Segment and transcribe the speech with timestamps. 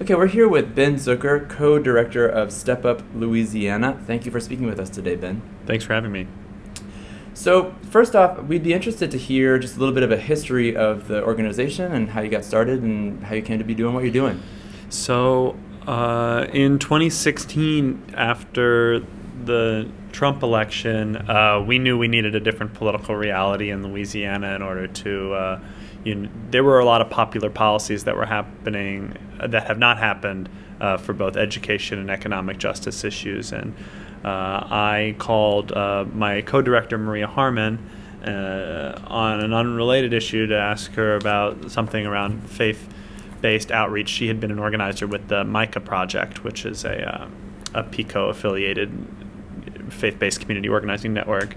[0.00, 4.00] Okay, we're here with Ben Zucker, co director of Step Up Louisiana.
[4.06, 5.42] Thank you for speaking with us today, Ben.
[5.66, 6.28] Thanks for having me.
[7.34, 10.76] So, first off, we'd be interested to hear just a little bit of a history
[10.76, 13.92] of the organization and how you got started and how you came to be doing
[13.92, 14.40] what you're doing.
[14.88, 15.56] So,
[15.88, 19.00] uh, in 2016, after
[19.44, 24.62] the Trump election, uh, we knew we needed a different political reality in Louisiana in
[24.62, 25.32] order to.
[25.32, 25.60] Uh,
[26.04, 29.78] you know, there were a lot of popular policies that were happening uh, that have
[29.78, 30.48] not happened
[30.80, 33.52] uh, for both education and economic justice issues.
[33.52, 33.74] And
[34.24, 34.28] uh,
[34.70, 37.78] I called uh, my co director, Maria Harmon,
[38.24, 42.88] uh, on an unrelated issue to ask her about something around faith
[43.40, 44.08] based outreach.
[44.08, 47.28] She had been an organizer with the MICAH Project, which is a, uh,
[47.74, 48.90] a PICO affiliated
[49.90, 51.56] faith based community organizing network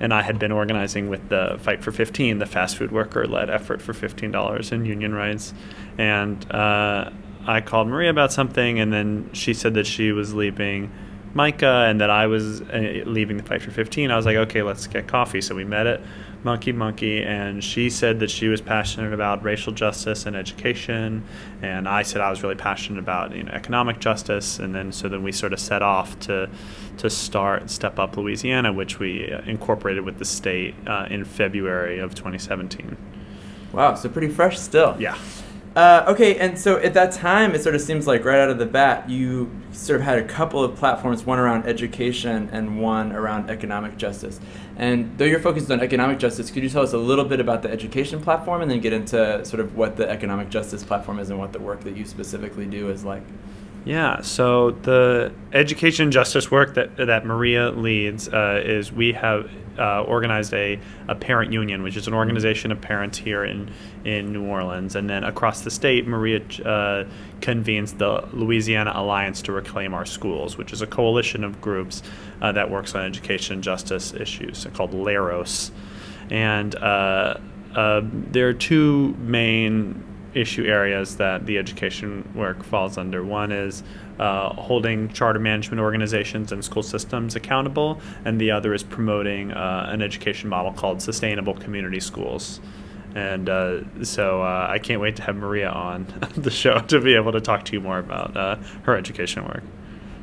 [0.00, 3.50] and I had been organizing with the Fight for 15, the fast food worker led
[3.50, 5.54] effort for $15 in union rights.
[5.98, 7.10] And uh,
[7.46, 10.90] I called Maria about something, and then she said that she was leaving
[11.34, 14.10] Micah and that I was uh, leaving the Fight for 15.
[14.10, 15.40] I was like, okay, let's get coffee.
[15.40, 16.00] So we met at
[16.44, 21.24] Monkey Monkey, and she said that she was passionate about racial justice and education,
[21.60, 25.08] and I said I was really passionate about you know economic justice, and then so
[25.08, 26.48] then we sort of set off to
[26.98, 31.98] to start Step Up Louisiana, which we uh, incorporated with the state uh, in February
[31.98, 32.96] of 2017.
[33.72, 34.96] Wow, so pretty fresh still.
[34.98, 35.16] Yeah.
[35.74, 38.58] Uh, okay, and so at that time, it sort of seems like right out of
[38.58, 43.10] the bat, you sort of had a couple of platforms, one around education and one
[43.12, 44.38] around economic justice.
[44.76, 47.62] And though you're focused on economic justice, could you tell us a little bit about
[47.62, 51.30] the education platform and then get into sort of what the economic justice platform is
[51.30, 53.22] and what the work that you specifically do is like?
[53.84, 60.02] Yeah, so the education justice work that that Maria leads uh, is we have uh,
[60.02, 63.72] organized a, a parent union, which is an organization of parents here in
[64.04, 67.04] in New Orleans, and then across the state, Maria uh,
[67.40, 72.04] convenes the Louisiana Alliance to Reclaim Our Schools, which is a coalition of groups
[72.40, 74.64] uh, that works on education justice issues.
[74.74, 75.72] Called LAROS,
[76.30, 77.38] and uh,
[77.74, 83.24] uh, there are two main issue areas that the education work falls under.
[83.24, 83.82] One is
[84.18, 89.86] uh, holding charter management organizations and school systems accountable, and the other is promoting uh,
[89.88, 92.60] an education model called sustainable community schools.
[93.14, 96.06] And uh, so uh, I can't wait to have Maria on
[96.36, 99.62] the show to be able to talk to you more about uh, her education work.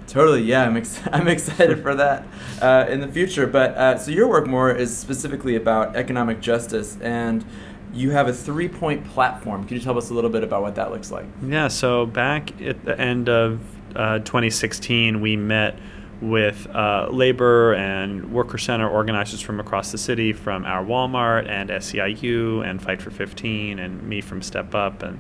[0.07, 2.25] Totally, yeah, I'm, ex- I'm excited for that
[2.61, 3.45] uh, in the future.
[3.45, 7.45] But so your work more is specifically about economic justice and
[7.93, 9.63] you have a three point platform.
[9.63, 11.25] Could you tell us a little bit about what that looks like?
[11.41, 13.59] Yeah, so back at the end of
[13.95, 15.77] uh, 2016, we met
[16.21, 21.69] with uh, labor and worker center organizers from across the city, from our Walmart and
[21.69, 25.19] SEIU and Fight for 15, and me from Step Up and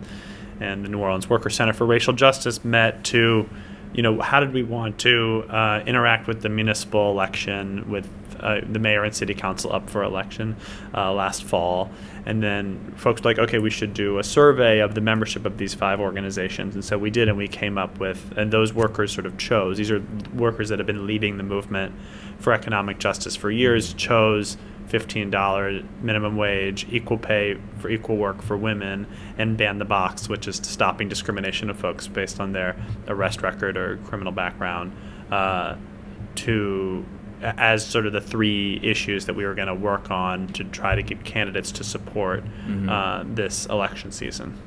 [0.59, 3.49] and the New Orleans Worker Center for Racial Justice met to,
[3.93, 8.07] you know, how did we want to uh, interact with the municipal election with
[8.39, 10.55] uh, the mayor and city council up for election
[10.93, 11.91] uh, last fall.
[12.25, 15.57] And then folks were like, okay, we should do a survey of the membership of
[15.57, 16.75] these five organizations.
[16.75, 19.77] And so we did, and we came up with, and those workers sort of chose.
[19.77, 20.01] These are
[20.33, 21.93] workers that have been leading the movement
[22.39, 24.57] for economic justice for years, chose
[24.89, 29.07] $15 minimum wage, equal pay for equal work for women,
[29.37, 32.75] and ban the box, which is stopping discrimination of folks based on their
[33.07, 34.91] arrest record or criminal background,
[35.31, 35.75] uh,
[36.35, 37.05] to
[37.41, 40.95] as sort of the three issues that we were going to work on to try
[40.95, 42.89] to get candidates to support mm-hmm.
[42.89, 44.57] uh, this election season.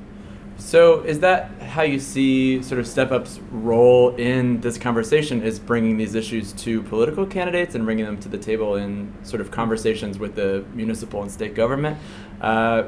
[0.58, 5.42] So, is that how you see sort of Step Up's role in this conversation?
[5.42, 9.40] Is bringing these issues to political candidates and bringing them to the table in sort
[9.40, 11.98] of conversations with the municipal and state government?
[12.40, 12.84] Uh,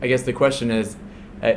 [0.00, 0.96] I guess the question is,
[1.42, 1.54] uh,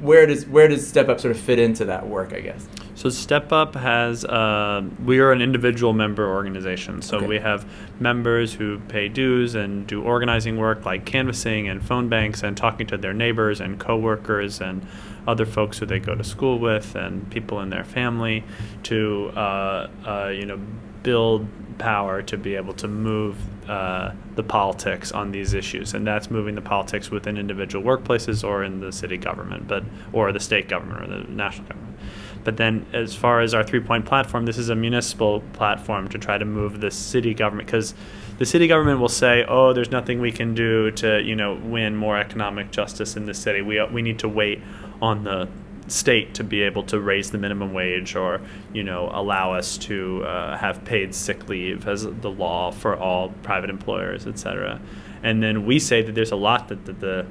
[0.00, 2.32] where does where does Step Up sort of fit into that work?
[2.32, 2.66] I guess.
[2.98, 7.00] So Step Up has uh, we are an individual member organization.
[7.00, 7.28] So okay.
[7.28, 7.64] we have
[8.00, 12.88] members who pay dues and do organizing work like canvassing and phone banks and talking
[12.88, 14.84] to their neighbors and coworkers and
[15.28, 18.42] other folks who they go to school with and people in their family
[18.82, 20.58] to uh, uh, you know
[21.04, 21.46] build
[21.78, 23.36] power to be able to move
[23.70, 28.64] uh, the politics on these issues, and that's moving the politics within individual workplaces or
[28.64, 31.96] in the city government, but or the state government or the national government.
[32.44, 36.18] But then, as far as our three point platform, this is a municipal platform to
[36.18, 37.94] try to move the city government because
[38.38, 41.96] the city government will say, "Oh, there's nothing we can do to you know win
[41.96, 43.62] more economic justice in the city.
[43.62, 44.62] We we need to wait
[45.00, 45.48] on the
[45.88, 48.40] state to be able to raise the minimum wage or
[48.72, 53.30] you know allow us to uh, have paid sick leave as the law for all
[53.42, 54.80] private employers, etc.
[55.22, 57.26] And then we say that there's a lot that the,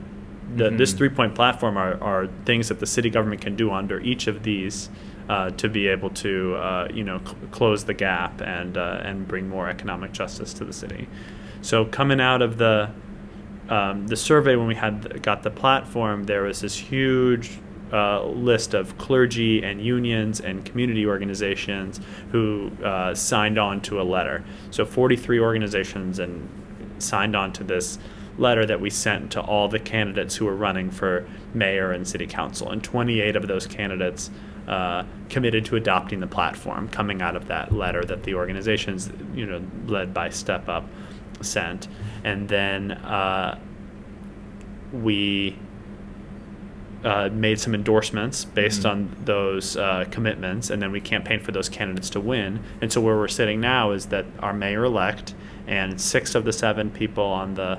[0.56, 3.72] the the, this three point platform are, are things that the city government can do
[3.72, 4.90] under each of these
[5.30, 9.28] uh, to be able to uh, you know cl- close the gap and uh, and
[9.28, 11.08] bring more economic justice to the city.
[11.62, 12.92] So coming out of the
[13.70, 17.60] um, the survey when we had got the platform, there was this huge
[17.92, 22.00] uh, list of clergy and unions and community organizations
[22.32, 24.44] who uh, signed on to a letter.
[24.72, 26.50] So 43 organizations and
[27.00, 28.00] signed on to this
[28.38, 32.28] letter that we sent to all the candidates who were running for mayor and city
[32.28, 34.30] council, and 28 of those candidates.
[34.68, 39.46] Uh, committed to adopting the platform coming out of that letter that the organizations, you
[39.46, 40.84] know, led by Step Up,
[41.40, 41.88] sent,
[42.26, 43.58] and then uh,
[44.92, 45.58] we
[47.06, 48.90] uh, made some endorsements based Mhm.
[48.90, 52.60] on those uh, commitments, and then we campaigned for those candidates to win.
[52.82, 55.34] And so where we're sitting now is that our mayor elect
[55.68, 57.78] and six of the seven people on the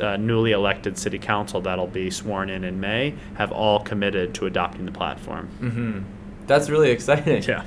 [0.00, 4.46] uh, newly elected city council that'll be sworn in in May have all committed to
[4.46, 5.46] adopting the platform.
[5.58, 7.42] hmm That's really exciting.
[7.48, 7.64] Yeah.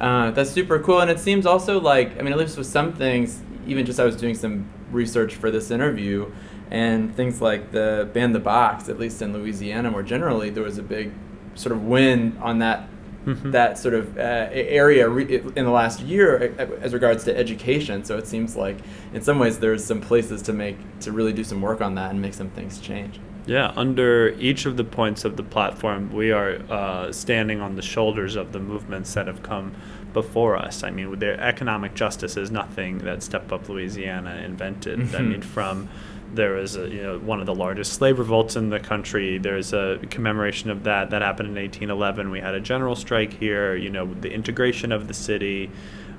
[0.00, 2.92] Uh, that's super cool, and it seems also like I mean, at least with some
[2.92, 6.30] things, even just I was doing some research for this interview,
[6.70, 10.78] and things like the ban the box, at least in Louisiana more generally, there was
[10.78, 11.10] a big
[11.56, 12.88] sort of win on that
[13.28, 13.52] Mhm.
[13.52, 18.04] that sort of uh, area re- in the last year as regards to education.
[18.04, 18.78] So it seems like
[19.12, 22.10] in some ways there's some places to make to really do some work on that
[22.10, 23.20] and make some things change.
[23.46, 27.82] Yeah, under each of the points of the platform, we are uh, standing on the
[27.82, 29.72] shoulders of the movements that have come
[30.12, 30.82] before us.
[30.82, 35.00] I mean, their economic justice is nothing that Step Up Louisiana invented.
[35.00, 35.28] I Mhm.
[35.28, 35.88] mean, from
[36.34, 39.38] there was a, you know one of the largest slave revolts in the country.
[39.38, 42.30] There's a commemoration of that that happened in 1811.
[42.30, 43.74] We had a general strike here.
[43.76, 45.70] You know, the integration of the city.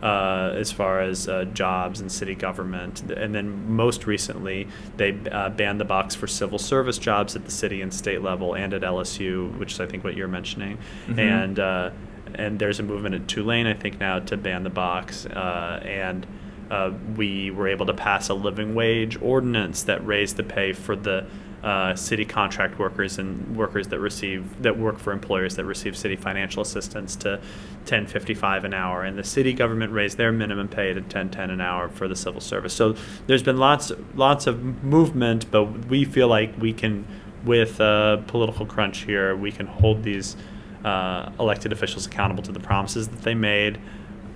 [0.01, 3.01] Uh, as far as uh, jobs and city government.
[3.11, 7.51] And then most recently, they uh, banned the box for civil service jobs at the
[7.51, 10.77] city and state level and at LSU, which is I think what you're mentioning.
[11.07, 11.19] Mhm.
[11.19, 11.89] And uh,
[12.35, 15.25] and there's a movement at Tulane, I think now, to ban the box.
[15.25, 16.25] Uh, and
[16.69, 20.95] uh, we were able to pass a living wage ordinance that raised the pay for
[20.95, 21.25] the
[21.63, 26.15] uh, city contract workers and workers that receive that work for employers that receive city
[26.15, 27.41] financial assistance to
[27.85, 31.89] 10.55 an hour, and the city government raised their minimum pay to 10.10 an hour
[31.89, 32.73] for the civil service.
[32.73, 32.95] So
[33.27, 37.05] there's been lots lots of movement, but we feel like we can,
[37.43, 40.37] with uh, political crunch here, we can hold these
[40.85, 43.79] uh, elected officials accountable to the promises that they made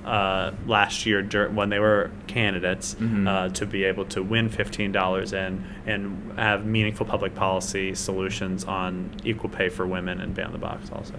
[0.06, 3.28] uh, last year dur- when they were candidates Mhm.
[3.28, 8.66] uh, to be able to win fifteen dollars and and have meaningful public policy solutions
[8.66, 11.14] on equal pay for women and ban the box also.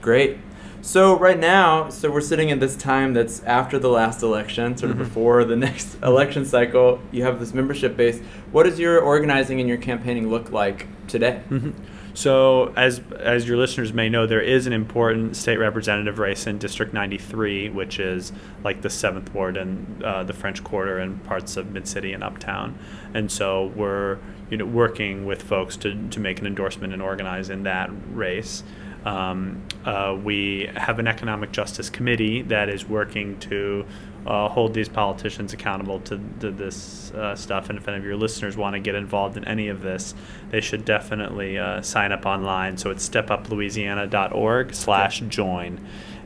[0.00, 0.36] Great.
[0.80, 4.92] So right now, so we're sitting in this time that's after the last election, sort
[4.92, 5.00] of Mhm.
[5.00, 7.00] before the next election cycle.
[7.10, 8.20] You have this membership base.
[8.52, 11.40] What does your organizing and your campaigning look like today?
[11.50, 11.72] Mhm.
[12.18, 16.58] So, as as your listeners may know, there is an important state representative race in
[16.58, 18.32] District 93, which is
[18.64, 22.24] like the seventh ward in uh, the French Quarter and parts of Mid City and
[22.24, 22.76] Uptown.
[23.14, 24.18] And so we're
[24.50, 28.64] you know working with folks to to make an endorsement and organize in that race.
[29.04, 33.86] Um, uh, we have an economic justice committee that is working to
[34.28, 37.70] uh, hold these politicians accountable to, to this uh, stuff.
[37.70, 40.14] And if any of your listeners want to get involved in any of this,
[40.50, 42.76] they should definitely uh, sign up online.
[42.76, 45.80] So it's stepuplouisiana.org slash join,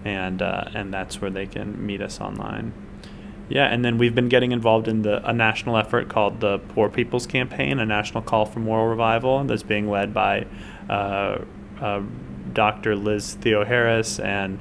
[0.04, 2.72] and uh, and that's where they can meet us online.
[3.48, 6.88] Yeah, and then we've been getting involved in the a national effort called the Poor
[6.88, 10.46] People's Campaign, a national call for moral revival that's being led by
[10.90, 11.38] uh,
[11.80, 12.02] uh,
[12.52, 12.96] Dr.
[12.96, 14.58] Liz Theoharis and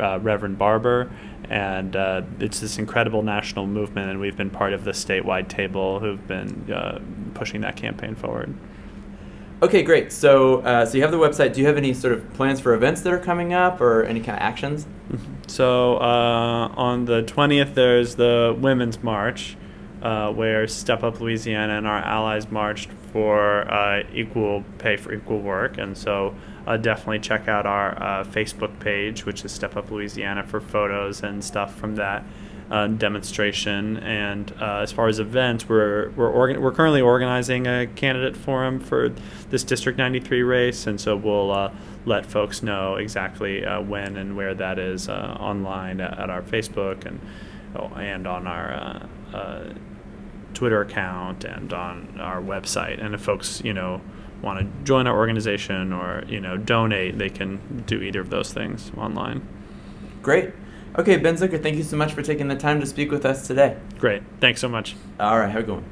[0.00, 1.10] uh, Reverend Barber.
[1.50, 6.00] And uh, it's this incredible national movement, and we've been part of the statewide table
[6.00, 7.00] who've been uh,
[7.34, 8.54] pushing that campaign forward.
[9.62, 10.12] Okay, great.
[10.12, 11.54] So, uh, so you have the website.
[11.54, 14.20] Do you have any sort of plans for events that are coming up, or any
[14.20, 14.86] kind of actions?
[15.46, 19.56] So uh, on the 20th, there's the Women's March,
[20.02, 25.40] uh, where Step Up Louisiana and our allies marched for uh, equal pay for equal
[25.40, 25.78] work.
[25.78, 26.34] And so
[26.66, 31.22] uh, definitely check out our uh, Facebook page, which is Step Up Louisiana, for photos
[31.22, 32.24] and stuff from that.
[32.70, 37.86] Uh, demonstration and uh, as far as events, we're we're organ- we're currently organizing a
[37.86, 39.10] candidate forum for
[39.50, 41.70] this District 93 race, and so we'll uh,
[42.06, 47.04] let folks know exactly uh, when and where that is online at, at our Facebook
[47.04, 47.20] and
[47.76, 49.06] oh, and on our
[50.54, 53.04] Twitter account and on our website.
[53.04, 54.00] And if folks you know
[54.42, 58.52] want to join our organization or you know donate, they can do either of those
[58.52, 59.46] things online.
[60.22, 60.52] Great.
[60.96, 63.46] Okay, Ben Zucker, thank you so much for taking the time to speak with us
[63.46, 63.76] today.
[63.98, 64.94] Great, thanks so much.
[65.18, 65.84] All right, have a good one.